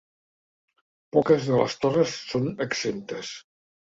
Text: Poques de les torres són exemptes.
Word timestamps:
Poques 1.17 1.45
de 1.49 1.59
les 1.59 1.77
torres 1.83 2.15
són 2.31 2.49
exemptes. 2.65 3.31